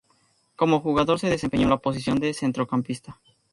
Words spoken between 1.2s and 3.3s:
desempeño en la posición de centrocampista.